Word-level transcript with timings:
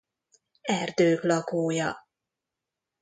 Erdők 0.69 1.23
lakója. 1.23 2.07